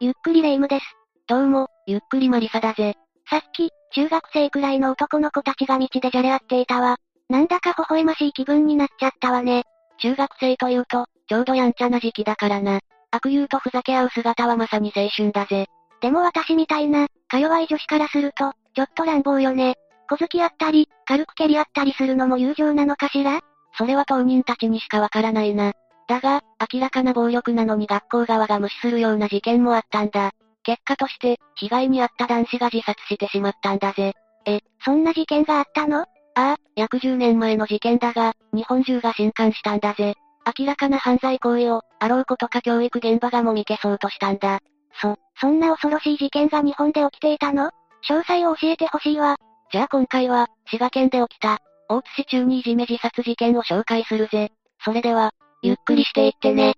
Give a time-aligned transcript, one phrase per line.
[0.00, 0.84] ゆっくりレ夢ムです。
[1.26, 2.94] どうも、ゆっくりマリサだぜ。
[3.28, 6.98] さっき、中学生くらいの男の子たちが道でじゃれ合っていたわ。
[7.28, 9.64] なんだか微笑ましい気分になっちゃったわね。
[10.00, 12.78] 中学生というと、ちょうどやんちゃな時期だからな。
[13.10, 15.66] 悪友とふざけ合う姿はまさに青春だぜ。
[16.00, 19.74] でも私みたいな、か弱い女子からすると、ちょっと乱暴よね。
[20.08, 23.40] 小突き合ったり、軽く蹴り合ったりするのも友情なのかしら？
[23.76, 25.72] それは当人たちにしかわからないな。
[26.08, 30.32] だが、明らかな暴力なのに学校側が無視するような事件もあったんだ。
[30.64, 34.14] 結果として、被害に遭った男子が自殺してしまったんだぜ。
[34.46, 36.00] え、そんな事件があったの？
[36.00, 40.14] ああ、約10年前の事件だが、日本中が震撼したんだぜ。
[40.58, 44.60] 明らかな犯罪行為を、あろうことか教育現場がもみ消そうとしたんだ。
[45.02, 47.70] そ、そんな恐ろしい事件が日本で起きていたの？
[48.08, 49.36] 詳細を教えてほしいわ。
[49.70, 51.58] じゃあ今回は、滋賀県で起きた、
[51.90, 54.52] 大津市中にいじめ自殺事件を紹介するぜ。
[54.84, 56.74] それでは、ゆっくりしていってね。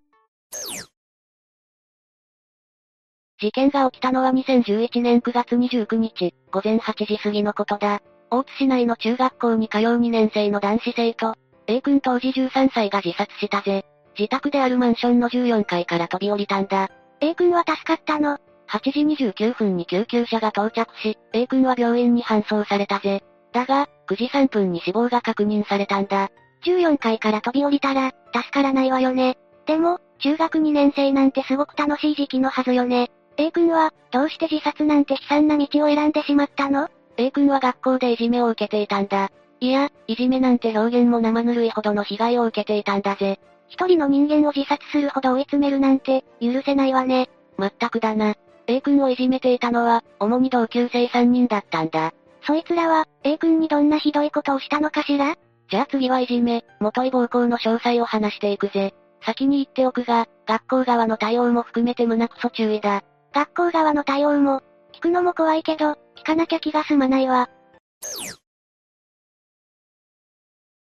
[3.39, 8.01] 事件が起きたのは2011年9月29日、午前8時過ぎのことだ。
[8.31, 11.35] 大津市内の中学校に通う2年生の男子生徒、
[11.67, 13.85] A 君当時13歳が自殺したぜ。
[14.19, 16.89] 自宅であるマンションの14階から飛び降りたんだ。
[17.21, 23.23] A 君は助かったの8時29分に救急車が到着し、A 君は病院に搬送されたぜ。
[23.53, 26.31] だが、9時3分に死亡が確認されたんだ。
[26.63, 29.39] 14階から飛び降りたら、助からないわよね。
[29.67, 33.11] でも、中学2年生なんてすごく楽しい時期のはずよね。
[33.37, 39.31] A 君は、どうして自殺なんて悲惨な道を選んでしまったの ?A 君は学校でいじめを受けていたんだ。
[39.61, 43.39] いや、いじめなんて表現も生ぬるいほどの被害を受けていたんだぜ。
[43.69, 47.29] 一人の人間を自殺するほど追い詰めるなんて、許せないわね。
[47.57, 48.35] まったくだな。
[48.67, 52.13] A 君をいじめていたのは、主に同級生3人だったんだ。
[52.43, 55.37] そいつらは、A 君にどんなひどいことをしたのかしら？
[55.71, 58.93] じゃあ次はいじめ、元い暴行の詳細を話していくぜ。
[59.25, 63.03] 先に言っておくが、学校側の対応も含めて胸くそ注意だ。
[63.33, 64.63] 学校側の対応も、
[64.93, 67.49] 聞くのも怖いけど、聞かなきゃ気が済まないわ。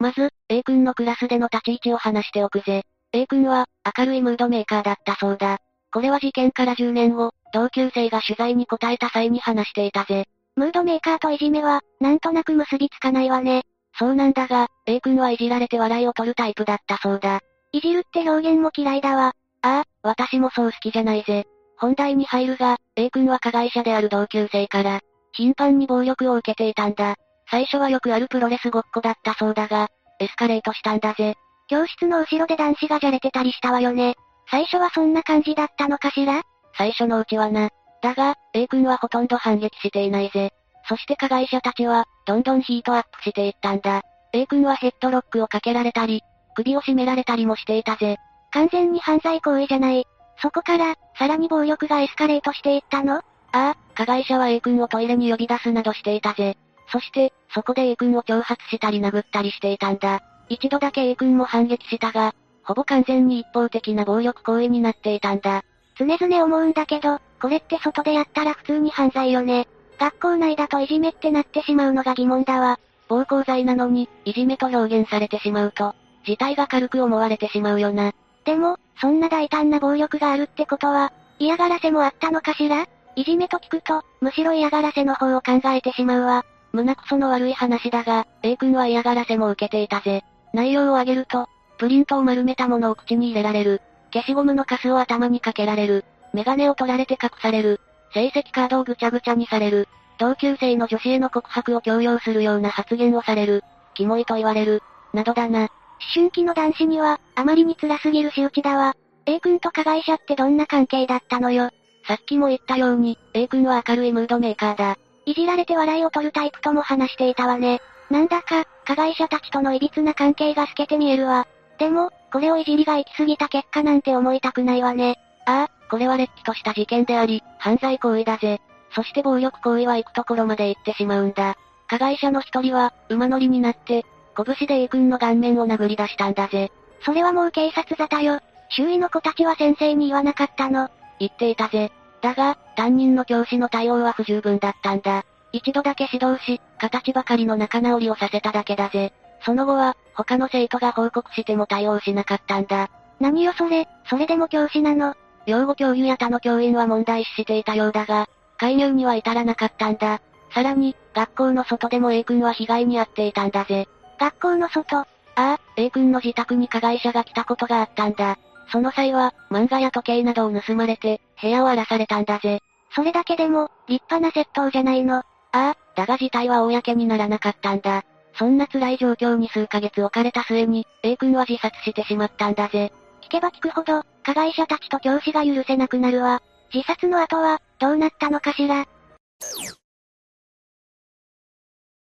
[0.00, 2.82] まず、A 君のクラスでの立ち位置を話しておくぜ。
[3.12, 3.66] A 君は、
[3.96, 5.58] 明るいムードメーカーだったそうだ。
[5.92, 10.24] これは事件から10年後、同級生が取材に答えた際に話していたぜ。
[10.56, 13.62] ムードメーカーといじめは、なんとなく結びつかないわね。
[13.98, 17.40] そうなんだが、A 君はいじられて笑いを取るタイプだったそうだ。
[17.72, 19.32] いじるって表現も嫌いだわ。
[19.62, 21.46] ああ、私もそう好きじゃないぜ。
[21.78, 25.00] 本題に入るが、A 君は加害者である同級生から、
[25.32, 27.16] 頻繁に暴力を受けていたんだ。
[27.50, 29.88] 最初はよくあるプロレスごっこだったそうだが、
[30.20, 31.34] エスカレートしたんだぜ。
[31.68, 34.14] 教室の後ろで男子がじゃれてたりしたわよね。
[34.50, 36.42] 最初はそんな感じだったのかしら？
[36.76, 37.70] 最初のうちはな。
[38.02, 40.50] だが、A 君はほとんど反撃していないぜ。
[40.92, 44.02] そして加害者たちは、どんどんヒートアップしていったんだ。
[44.34, 46.20] A 君はヘッドロックをかけられたり、
[46.54, 48.18] 首を絞められたりもしていたぜ。
[48.50, 50.06] 完全に犯罪行為じゃない。
[50.42, 53.16] そこから、さらに暴力がエスカレートしていったの？
[53.16, 53.22] あ
[53.52, 56.58] あ、加害者は A 君をトイレに呼び出すなどしていたぜ。
[56.88, 60.20] そして、そこで A 君を挑発したり殴ったりしていたんだ。
[60.50, 65.62] 一度だけ A 君も反撃したが、ほぼ完全に一方的な暴力行為になっていたんだ。
[65.96, 69.66] 常々思うんだけど、これって外でやったら普通に犯罪よね。
[69.98, 72.78] 学校内だといじめってなってしまうのが疑問だわ。
[73.08, 75.94] 暴行罪なのに、いじめと表現されてしまうと、
[76.24, 78.12] 事態が軽く思われてしまうよな。
[78.44, 82.86] でも、そんな大胆な暴力があるってことは、嫌がらせもあったのかしら？
[83.14, 86.44] いじめと聞くと、むしろ嫌がらせの方を考えてしまうわ。
[86.72, 90.24] 胸くその悪い話だが、A 君は嫌がらせも受けていたぜ。
[90.54, 93.82] 内容を挙げると、プリントを丸めたものを口に入れられる。
[94.12, 96.04] 消しゴムのカスを頭にかけられる。
[96.32, 97.80] メガネを取られて隠される。
[98.12, 99.88] 成績カードをぐちゃぐちゃにされる。
[100.18, 103.64] 同級生の女子への告白を強要するような発言をされる。
[103.94, 104.82] キモいと言われる。
[105.12, 105.60] などだな。
[105.60, 105.68] 思
[106.14, 108.94] 春期の男子には、あまりに辛すぎる仕打ちだわ。
[109.26, 111.70] A 君と加害者ってどんな関係だったのよ。
[112.06, 114.96] さっきも言ったように、A 君は明るいムードメーカーだ。
[115.24, 117.80] いじられて笑いを取るタイプとも話していたわね。
[118.10, 121.46] なんだか、加害者たちとの歪な関係が透けて見えるわ。
[121.78, 125.18] でも、これをいじりが行き過ぎた結果なんて思いたくないわね。
[125.46, 128.62] ああ、これは劣気とした事件であり、犯罪行為だぜ。
[128.94, 131.58] そして暴力行為は行くところまで行ってしまうんだ。
[131.86, 136.72] 加害者の一人は、馬乗りになって、拳で A 君の顔面を殴り出したんだぜ。
[137.04, 138.40] それはもう警察沙汰よ。
[138.70, 140.88] 周囲の子たちは先生に言わなかったの。
[141.18, 141.92] 言っていたぜ。
[142.22, 145.26] だが、担任の教師の対応は不十分だったんだ。
[145.52, 149.12] 一度だけ指導し、形ばかりの仲直りをさせただけだぜ。
[149.44, 152.88] その後は、他の生徒が報告しても対応しなかったんだ。
[153.20, 155.14] 何よそれ、それでも教師なの。
[155.46, 158.28] 養護教諭や他の教員は問題視していたようだが、
[158.58, 160.20] 介入には至らなかったんだ。
[160.54, 163.88] さらに、学校の外でも A 君は被害に遭っていたんだぜ。
[164.20, 164.98] 学校の外？
[164.98, 168.38] ああ、A 君の自宅に加害者が来たことがあったんだ。
[168.70, 172.60] その際は、漫画や時計などを盗まれて、部屋を荒らされたんだぜ。
[172.94, 175.16] それだけでも、立派な窃盗じゃないの。
[175.18, 178.04] ああ、だが事態は公にならなかったんだ。
[178.34, 182.92] そんな辛い状況に数ヶ月置かれた末に、A 君は自殺してしまったんだぜ。
[183.32, 186.42] 聞けば聞くほど、加害者たちと教師が許せなくなるわ。
[186.70, 188.84] 自殺の後は、どうなったのかしら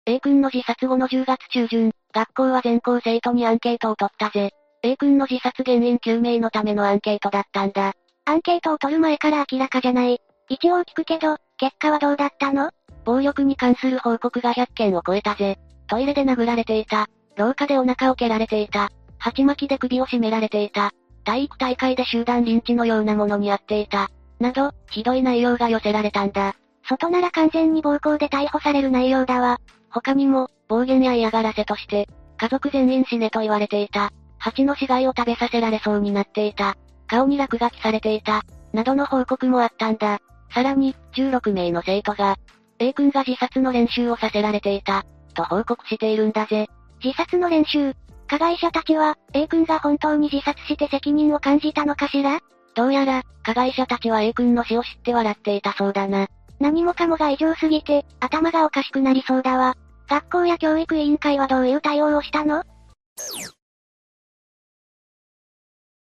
[0.07, 4.53] A 君の自殺後の10月中旬、学校は全校生徒にアンケートを取ったぜ。
[4.83, 7.93] A 君の自殺原因究明のためのアンケートだったんだ。
[8.25, 10.19] アンケートを取る前から明らかじゃない。
[10.49, 12.71] 一応聞くけど、結果はどうだったの？
[13.05, 15.59] 暴力に関する報告が100件を超えたぜ。
[15.89, 17.07] トイレで殴られていた。
[17.37, 18.89] 廊下でお腹を蹴られていた。
[19.19, 20.91] 鉢巻きで首を絞められていた。
[21.25, 24.09] 体育大会で集団リンチのようなものにあっていた。
[24.41, 26.55] など、ひどい内容が寄せられたんだ。
[26.89, 29.61] 外なら完全に暴行で逮捕される内容だわ。
[29.91, 32.09] 他にも、暴言や嫌がらせとして、
[32.39, 34.11] 家族全員死ねと言われていた。
[34.39, 36.77] 蜂の死骸を食べさせられそうになっていた。
[37.07, 38.43] 顔に落書きされていた。
[38.73, 40.19] などの報告もあったんだ。
[40.53, 42.37] さらに、16名の生徒が、
[42.79, 45.05] A 君が自殺の練習をさせられていた。
[45.35, 46.69] と報告しているんだぜ。
[47.03, 47.95] 自殺の練習
[48.33, 52.41] 加害者たちは、A 君が本当に自殺して責任を感じたのかしら？
[52.75, 56.29] どうやら、加害者たちは A 君の死を知って笑っていたそうだな。
[56.59, 59.77] 何もかもが異常すぎて、頭がおかしくなりそうだわ。
[60.09, 62.65] 学校や教育委員会はどういう対応をしたの？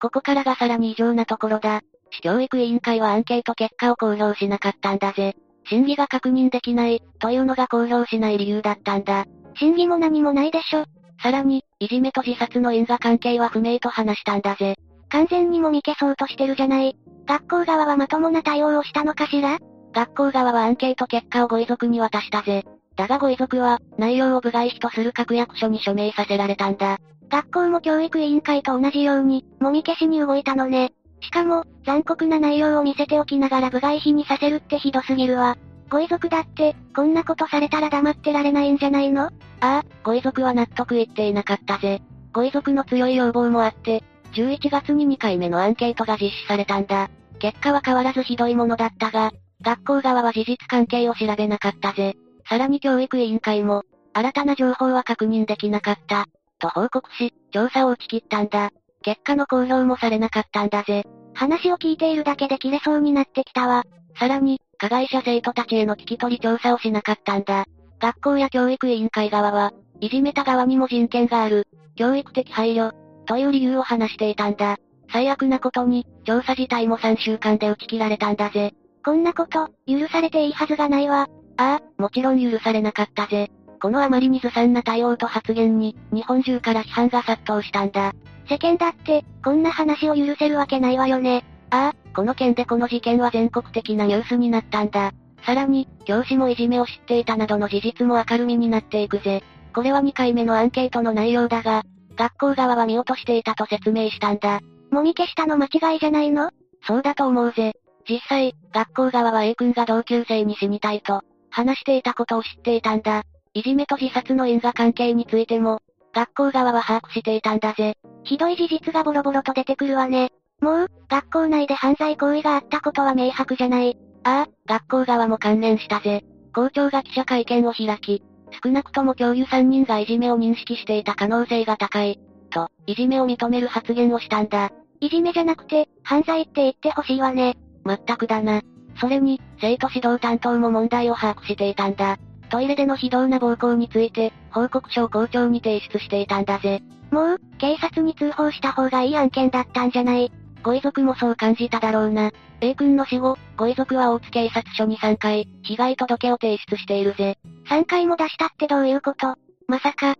[0.02, 1.80] ここからがさらに異常なところだ。
[2.12, 5.38] 市教育委員会はアンケート結果を公表しなかったんだぜ。
[5.70, 9.26] 真偽が確認できない、というのが公表しない理由だったんだ。
[9.56, 10.84] 真偽も何もないでしょ。
[11.22, 14.76] さらに、いじめと自殺の因果関係は不明と話したんだぜ。
[15.10, 16.96] 完全にもみ消そうとしてるじゃない。
[17.26, 19.58] 学校側はまともな対応をしたのかしら？
[19.94, 22.66] 学校側はアンケート結果をご遺族に渡したぜ。
[22.96, 26.98] だがご遺族は、内容を部外費とする各役所に署名させられたんだ。
[27.30, 30.94] 学校も教育委員会と同じように、もみ消しに動いたのね。
[31.22, 35.58] しかも、残酷な内容を見せておきながら部外費にさせるってひどすぎるわ。
[35.90, 39.26] ご遺族だって、こんなことされたら黙ってられないんじゃないの？
[39.26, 39.32] あ
[39.62, 42.02] あ、ご遺族は納得いっていなかったぜ。
[42.34, 44.04] ご遺族の強い要望もあって、
[44.34, 47.10] 11月に2回目のアンケートが実施されたんだ。
[47.40, 49.32] 結果は変わらずひどいものだったが、
[49.62, 52.16] 学校側は事実関係を調べなかったぜ。
[52.50, 56.26] さらに教育委員会も、新たな情報は確認できなかった。
[56.60, 58.72] と報告し、調査を打ち切ったんだ。
[59.04, 61.04] 結果の公表もされなかったんだぜ。
[61.34, 63.84] 話を聞いているだけで切れそうになってきたわ。
[64.20, 67.66] さらに、加害者生徒たちへの聞き取り調査をしなかったんだ。
[68.00, 72.92] 学校や教育委員会側は、いじめた側にも人権がある、教育的配慮、
[73.26, 74.78] という理由を話していたんだ。
[75.12, 78.74] 最悪なことに、調査自体も3週間で打ち切られたんだぜ。
[79.04, 81.28] こんなこと、許されていいはずがないわ。
[81.58, 83.50] ああ、もちろん許されなかったぜ。
[83.82, 88.14] このあまりにずさんな対応と発言に、日本中から批判が殺到したんだ。
[88.50, 91.44] 世間だって、こんな話を許せるわけないわよね。
[91.70, 95.12] ああ、この件でこの事件は全国的なニュースになったんだ。
[95.46, 99.44] さらに、教師もいじめを知っていたなどの事実も明るみになっていくぜ。
[99.74, 101.84] これは2回目のアンケートの内容だが、
[102.16, 104.62] 学校側は見落としていたと説明したんだ。
[104.92, 106.50] もみ消したの間違いじゃないの？
[106.88, 107.74] そうだと思うぜ。
[108.10, 113.24] 実際、学校側は A 君が同級生に死にたいと、話していたことを知っていたんだ。
[113.54, 115.82] いじめと自殺の因果関係についても、
[116.14, 117.98] 学校側は把握していたんだぜ。
[118.24, 120.32] ひどい事実がボロボロと出てくるわね。
[120.62, 123.98] もう、学校内で犯罪行為があったことは明白じゃない。
[124.24, 126.24] ああ、学校側も関連したぜ。
[126.54, 128.24] 校長が記者会見を開き、
[128.64, 132.20] 少なくとも教諭3人がいじめを認識していた可能性が高い。
[132.50, 134.72] と、いじめを認める発言をしたんだ。
[135.00, 137.56] いじめじゃなくて、犯罪って言ってほしいわね。
[137.84, 138.62] まったくだな。
[139.00, 142.18] それに、生徒指導担当も問題を把握していたんだ。
[142.50, 146.82] トイレでの非道な暴行について、報告書を校長に提出していたんだぜ。
[147.12, 150.32] もう、警察に通報した方がいい案件だったんじゃない
[150.68, 152.30] ご遺族もそう感じただろうな。
[152.60, 157.38] A 君の死後、ご遺族は大津警察署に3回、被害届を提出しているぜ。
[157.70, 159.36] 3回も出したってどういうこと？
[159.70, 160.16] まさか。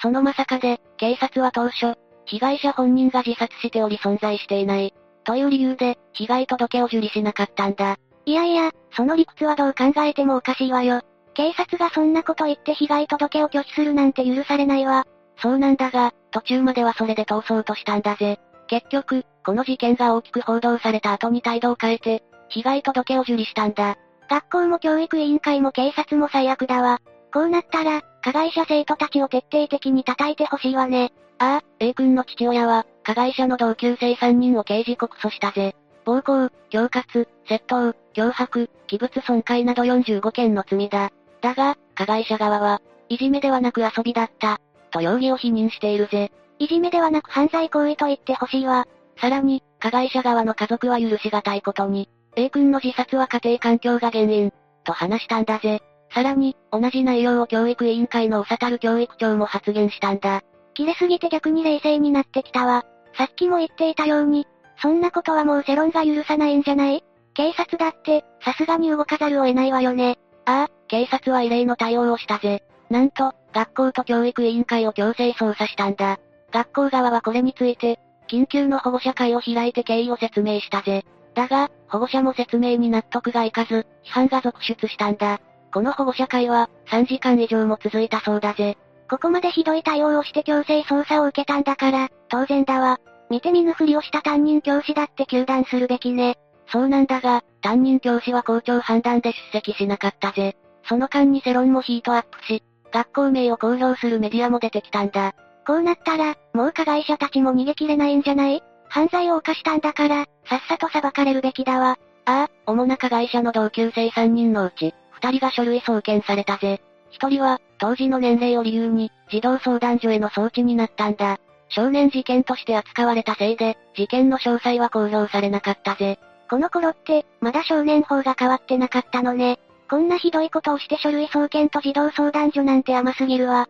[0.00, 4.94] そのまさかで、警察は当初、被害者本人が自殺しており存在していない。
[5.24, 7.96] という理由で、被害届を受理しなかったんだ。
[8.26, 11.00] いやいや、その理屈はどう考えてもおかしいわよ。
[11.34, 15.04] 警察がそんなこと言って被害届を拒否するなんて許されないわ。
[15.38, 18.38] そうなんだが、途中まではそれで逃走としたんだぜ。
[18.68, 23.96] 結局、この事件が大きく報道された後に態度を変えて、被害届を受理したんだ。
[24.28, 27.00] 学校も教育委員会も警察も最悪だわ。
[27.32, 31.12] こうなったら、加害者生徒たちを徹底的に叩いてほしいわね。
[31.38, 35.74] ああ、A 君の父親は、加害者の同級生3人を刑事告訴したぜ。
[36.04, 41.10] 暴行、恐喝、窃盗、脅迫、器物損壊など45件の罪だ。
[41.40, 44.60] だが、加害者側は、いじめではなく遊びだった、
[44.92, 46.30] と容疑を否認しているぜ。
[46.58, 48.86] いじめではなく犯罪行為と言ってほしいわ。
[49.20, 54.52] さらに、加害者側の家族は許しがたいことに、A 君の自殺は家庭環境が原因、
[54.84, 55.82] と話したんだぜ。
[56.14, 60.42] さらに、同じ内容を教育委員会のうさたる教育長も発言したんだ。
[60.74, 62.84] 切れすぎて逆に冷静になってきたわ。
[63.16, 64.46] さっきも言っていたように、
[64.80, 67.04] そんなことはもう世論が許さないんじゃない？
[67.34, 70.18] 警察だって、さすがに動かざるを得ないわよね。
[70.44, 72.62] ああ、警察は異例の対応をしたぜ。
[72.90, 76.18] なんと、学校と教育委員会を強制捜査したんだ。
[76.52, 81.04] 学校側はこれについて、緊急の保護者会を開いて経緯を説明したぜ。
[81.34, 85.40] だが、保護者も説明に納得がいかず、批判が続出したんだ。
[85.72, 88.76] この保護者会は、3時間以上も続いたそうだぜ。
[89.08, 93.00] ここまでひどい対応をして強制捜査を受けたんだから、当然だわ。
[93.30, 96.36] 見て見ぬふりをした担任教師だって糾弾するべきね。
[96.68, 100.56] そうなんだが、担任教師は校長判断で出席しなかったぜ。
[100.84, 105.34] その間に世論もヒートアップし、学校名を公表するメディアも出てきたんだ。
[105.66, 108.62] こうなったら、もう加害者たちも逃げ切れないんじゃない？
[108.88, 111.98] 犯罪を犯したんだから、さっさと裁かれるべきだわ。
[112.24, 116.80] ああ、主な加害者の同級生3人のうち、2人が書類送検されたぜ。
[117.18, 121.38] 1人は、当時の年齢を理由に、児童相談所への送致になったんだ。
[121.68, 126.18] 少年事件として扱われたせいで、事件の詳細は公表されなかったぜ。
[126.50, 129.58] この頃って、まだ少年法が変わってなかったのね。
[129.92, 133.68] こんなひどいことをして書類送検と児童相談所なんて甘すぎるわ。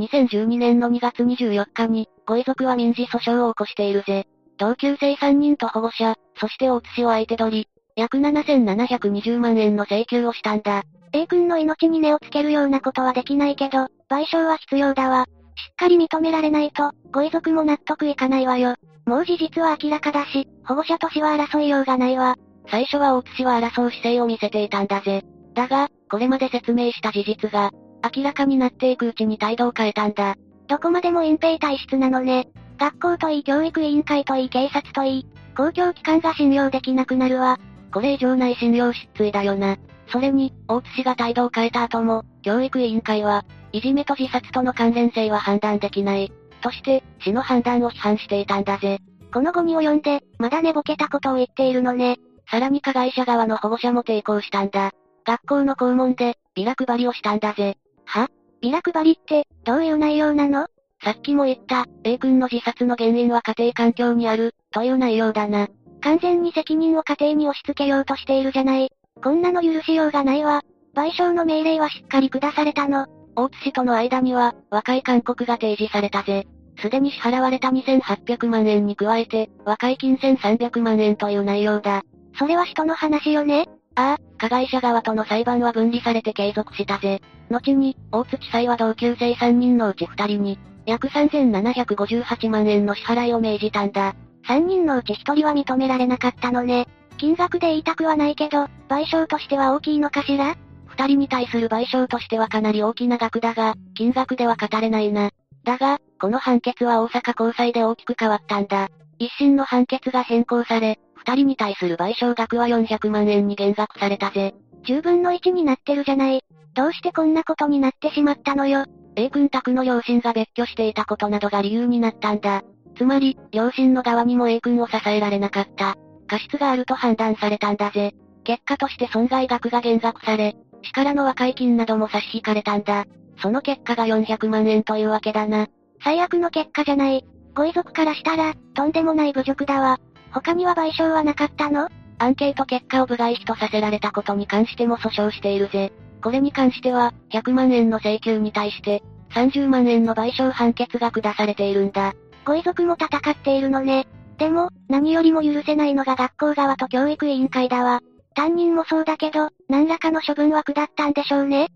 [0.00, 4.26] 2012年の2月24日に、ご遺族は民事訴訟を起こしているぜ。
[4.58, 10.82] 同級生3人と保護者、そして大津氏を相手取り、約7720万円の請求をしたんだ。
[11.12, 15.26] A 君の命に根をつけるようなことはできないけど、賠償は必要だわ。
[15.54, 18.74] しっかり認められないと、ご遺族も納得いかないわよ。
[19.06, 22.34] もう事実は明らかだし、保護者と死は争いようがないわ。
[22.68, 25.24] 最初は大津氏は争う姿勢を見せていたんだぜ。
[25.54, 27.70] だが、これまで説明した事実が、
[28.14, 30.36] 明らかになっていくうちに態度を変えたんだ。
[30.68, 32.48] どこまでも隠蔽体質なのね。
[32.78, 35.26] 学校といい教育委員会といい警察といい、
[35.56, 37.58] 公共機関が信用できなくなるわ。
[37.92, 39.76] これ以上ない信用失墜だよな。
[40.08, 46.32] それに、大津氏が態度を変えた後も、教育委員会は、いじめと自殺との関連性は判断できない。
[46.60, 48.98] として、市の判断を批判していたんだぜ。
[49.32, 52.16] この後に及んで、まだ寝ぼけたことを言っているのね。
[52.50, 54.92] さらに加害者側の保護者も抵抗したんだ。
[55.24, 57.76] 学校の校門で、ビラ配りをしたんだぜ。
[58.04, 58.28] は？
[58.60, 60.66] ビラ配りって、どういう内容なの？
[61.02, 65.68] さっきも言った、A 君の自殺の原因は家庭環境にある、という内容だな。
[66.00, 68.90] 完全に責任を家庭に押し付けようとしているじゃない。
[69.22, 70.62] こんなの許しようがないわ。
[70.94, 73.06] 賠償の命令はしっかり下されたの。
[73.34, 76.46] 大津氏との間には、和解勧告が提示されたぜ。
[76.78, 82.02] すでに支払われた2800万円に加えて、和解金1300万円という内容だ。
[82.38, 83.68] それは人の話よね？
[83.94, 87.20] ああ、加害者側との裁判は分離されて継続したぜ。
[87.50, 94.14] 後に、大津地裁は同級生3人のうち2人に、約3758万円の支払いを命じたんだ。
[94.48, 96.88] 3人のうち1人は認められなかったのね。
[97.18, 100.56] 金額で言いたくはないけど、賠償としては大きいのかしら？
[100.86, 105.30] 二人に対する賠償としてはかなり大きな額だが、金額では語れないな。
[105.64, 108.88] だが、この判決は大阪高裁で大きく変わったんだ。
[109.18, 114.54] 一審の判決が変更され、二人に対する賠償額は400万円に減額されたぜ。
[114.84, 116.42] 十分の1になってるじゃない。
[116.74, 118.84] どうしてこんなことになってしまったのよ。
[119.14, 122.62] A 君宅の両親が別居していたことなどが理由になったんだ。
[122.96, 125.96] つまり、両親の側にも A 君を支えられなかった。
[126.26, 128.14] 過失があると判断されたんだぜ。
[128.44, 133.04] 結果として損害額が減額され、市からの和解金なども差し引かれたんだ。
[133.40, 135.68] その結果が400万円というわけだな。
[136.02, 137.24] 最悪の結果じゃない。
[137.54, 140.00] ご遺族からしたら、とんでもない侮辱だわ。
[140.32, 141.88] 他には賠償はなかったの？
[142.18, 145.92] アンケート結果を部外費とさせられたことに関しても訴訟しているぜ。
[146.22, 152.14] これに関しては、100万円の請求に対して、30万円の賠償判決が下されているんだ。
[152.44, 154.06] ご遺族も戦っているのね。
[154.38, 158.00] でも、何よりも許せないのが学校側と教育委員会だわ。
[158.34, 161.68] 担任もそうだけど、何らかの処分は下ったんでしょうね。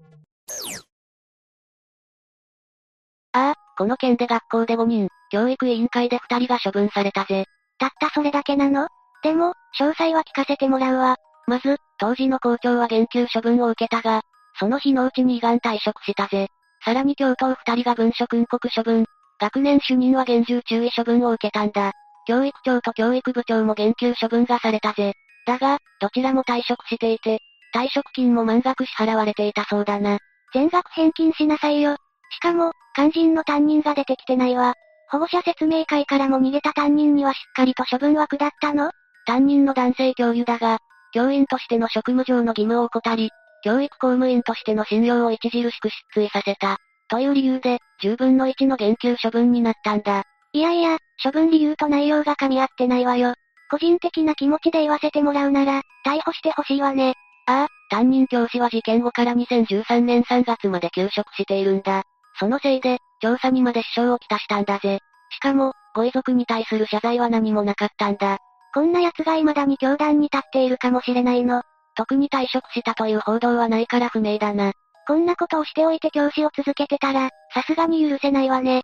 [3.32, 7.46] ああ、この件で学校で5人、教育委員会で2人が処分されたぜ。
[7.78, 8.88] たったそれだけなの？
[9.22, 11.16] でも、詳細は聞かせてもらうわ。
[11.46, 14.22] まず、当時の校長は減給処分を受けたが、
[14.58, 16.48] その日のうちに胃がん退職したぜ。
[16.84, 19.04] さらに教頭2人が文書訓告処分、
[19.40, 21.92] 学年主任は厳重注意処分を受けたんだ。
[22.26, 25.12] 教育長と教育部長も減給処分がされたぜ。
[25.46, 27.40] だが、どちらも退職していて、
[27.74, 30.18] 退職金も満額支払われていたそうだな。
[30.52, 31.96] 全額返金しなさいよ。
[32.30, 34.74] しかも、肝心の担任が出てきてないわ。
[35.10, 38.90] 保護者説明会からも逃げた担任にはしっかりと処分は下ったの？
[39.26, 40.78] 担任の男性教諭だが、
[41.12, 43.30] 教員としての職務上の義務を怠り、
[43.62, 46.78] 教育公務員としての信用を著しく失墜させた。
[47.08, 50.24] という理由で、10分の1の減給処分になったんだ。
[50.52, 53.34] いやいや、処分理由と内容が噛み合ってないわよ。
[53.70, 57.14] 個人的な気持ちで言わせてもらうなら、逮捕してほしいわね。
[57.46, 62.02] ああ、担任教師は事件後から2013年3月まで休職しているんだ。
[62.38, 65.00] そのせいで、調査にまで支障をきたしたんだぜ。
[65.30, 68.38] しかも、ご遺族に対する謝罪は何もなかったんだ。
[68.74, 71.62] こんな奴が未だに教団に立っているかもしれないの。
[71.94, 74.72] 特に退職したという報道はないから不明だな。
[75.06, 78.82] こんなことをしておいて教師を続けてたら、さすがに許せないわね。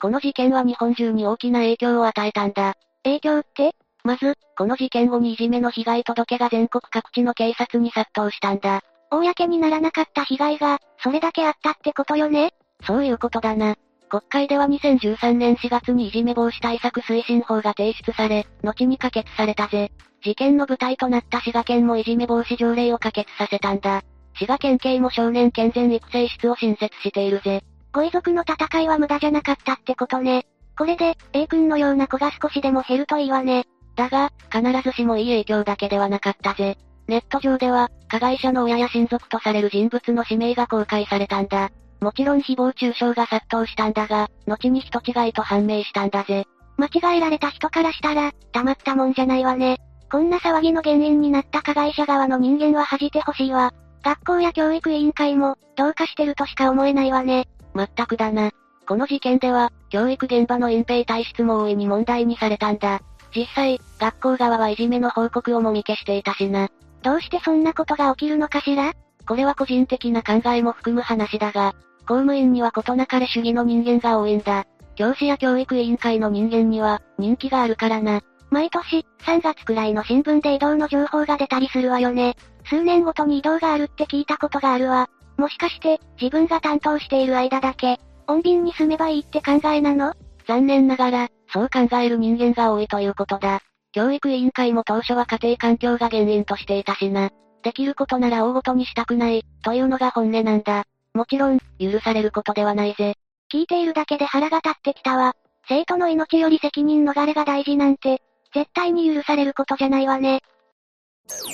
[0.00, 2.74] この事件は日本中に大きな影響を与えたんだ。
[3.04, 3.76] 影響って？
[4.02, 8.80] まず、この事件後にいじめの被害届が全国各地の警察に殺到したんだ。
[9.18, 12.52] 公にならなかった被害が、それだけあったってことよね？
[12.86, 13.76] そういうことだな。
[14.08, 19.92] 国会では2013年4月にいじめ防止対策推進法が提出され、後に可決されたぜ。
[20.22, 24.02] 事件の舞台となった滋賀県もいじめ防止条例を可決させたんだ。
[24.34, 27.62] 滋賀県警も少年健全育成室を新設しているぜ。
[27.92, 30.46] ご遺族の戦いは無駄じゃなかったってことね。
[30.76, 33.64] これで、A 君のような子が少しでも減るといいわね。
[33.96, 36.78] だが、必ずしもいい影響だけではなかったぜ。
[37.10, 41.70] ネット上では、加害者の親や親族とされる人物の氏名が公開されたんだ。
[42.00, 46.46] もちろん誹謗中傷が殺到したんだが、後に人違いと判明したんだぜ。
[46.78, 49.78] 間違えられた人からしたら、たまったもんじゃないわね。
[50.10, 53.74] こんな騒ぎの原因になった加害者側の人間は恥じてほしいわ。
[54.04, 57.48] 学校や教育委員会も、どうかしてるとしか思えないわね。
[57.74, 58.50] まったくだな。
[58.86, 63.00] この事件では、教育現場の隠蔽体質も大いに問題にされたんだ。
[63.34, 66.68] 実際、学校側はいじめの報告をもみ消していたしな。
[67.02, 68.92] どうしてそんなことが起きるのかしら？
[69.26, 74.66] これは個人的な考えも含む話だが、公務員には事なかれ主義の人間が多いんだ。
[74.96, 78.20] 教師や教育委員会の人間には、人気があるからな。
[78.50, 82.34] 毎年、3月くらいの新聞で移動の情報が出たりするわよね。
[82.64, 85.08] 数年ごとに移動があるって聞いたことがあるわ。
[85.36, 90.12] もしかして、自分が担当している間だけ、穏便に住めばいいって考えなの？
[90.46, 93.60] 残念ながら、そう考える人間が多いということだ。
[93.92, 97.30] 教育委員会も当初は家庭環境が原因としていたしな。
[97.62, 100.84] できることなら大ごとにしたくない、というのが本音なんだ。
[101.12, 103.14] もちろん、許されることではないぜ。
[103.52, 105.34] 聞いているだけで腹が立ってきたわ。
[105.68, 108.22] 生徒の命より責任逃れが大事なんて、
[108.54, 110.40] 絶対に許されることじゃないわね。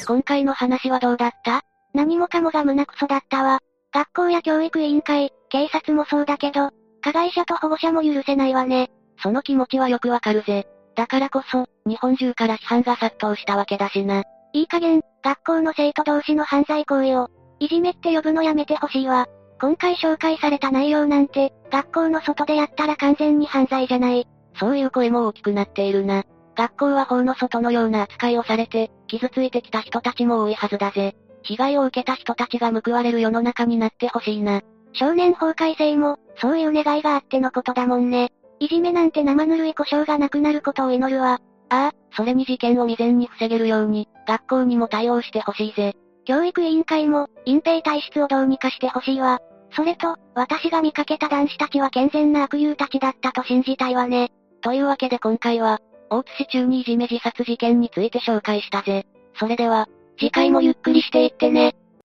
[0.06, 1.62] 今回の話はどうだった？
[1.92, 3.60] 何もかもが胸くそだったわ。
[3.92, 6.70] 学校や教育委員会、警察もそうだけど、
[7.02, 8.90] 加害者と保護者も許せないわね。
[9.22, 10.66] その気持ちはよくわかるぜ。
[10.96, 14.24] だからこそ、日本中から批判が殺到したわけだしな。
[14.52, 17.28] いい加減、学校の生徒同士の犯罪行為を、
[17.60, 19.26] いじめって呼ぶのやめてほしいわ。
[19.60, 24.26] 今回紹介された内容なんて、学校の外でやったら完全に犯罪じゃない。
[24.58, 26.24] そういう声も大きくなっているな。
[26.56, 31.14] 学校は法の外のような扱いをされて、傷ついてきた人たちも多いはずだぜ。
[31.42, 34.62] 被害を受けた人たちが報われる世の中になってほしいな。
[34.94, 38.32] 少年法改正も、そういう願いがあってのことだもんね。
[38.58, 41.40] いじめなんて生ぬるい故障がなくなることを祈るわ。
[41.68, 45.94] ああ、それに事件を未然に防げるように、学校にも対応してほしいぜ。
[46.24, 49.40] 教育委員会も、隠蔽体質をどうにかしてほしいわ。
[49.72, 54.30] それと、私が見かけた男子たちは健全な悪友たちだったと信じたいわね。
[54.62, 59.06] というわけで今回は、大津市中にいじめ自殺事件について紹介したぜ。
[59.34, 59.88] それでは、
[60.18, 61.74] 次回もゆっくりしていってね。